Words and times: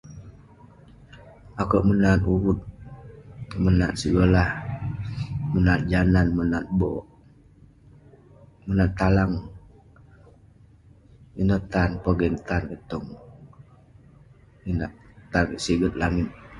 Akouk 1.61 1.85
menat 1.87 2.21
uvut, 2.33 2.59
menat 3.63 3.91
segolah, 4.01 4.49
menat 5.53 5.79
jalan, 5.91 6.27
menat 6.37 6.65
be'ek, 6.77 7.05
menat 8.67 8.91
talang. 8.99 9.33
Ineh 11.41 11.61
tan- 11.71 11.97
pogeng 12.03 12.35
tan 12.47 12.61
kek 12.71 12.81
tong 12.89 13.05
inak- 14.71 14.99
taget 15.31 15.59
siget 15.65 15.93
langit. 16.01 16.27